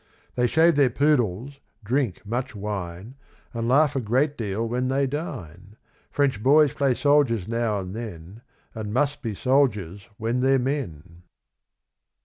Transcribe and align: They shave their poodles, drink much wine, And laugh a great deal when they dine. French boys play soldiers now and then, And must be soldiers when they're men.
They 0.33 0.47
shave 0.47 0.77
their 0.77 0.89
poodles, 0.89 1.59
drink 1.83 2.25
much 2.25 2.55
wine, 2.55 3.17
And 3.53 3.67
laugh 3.67 3.95
a 3.95 3.99
great 4.01 4.35
deal 4.35 4.67
when 4.67 4.87
they 4.87 5.05
dine. 5.05 5.75
French 6.09 6.41
boys 6.41 6.73
play 6.73 6.95
soldiers 6.95 7.47
now 7.47 7.77
and 7.77 7.95
then, 7.95 8.41
And 8.73 8.91
must 8.95 9.21
be 9.21 9.35
soldiers 9.35 10.07
when 10.17 10.39
they're 10.39 10.57
men. 10.57 11.21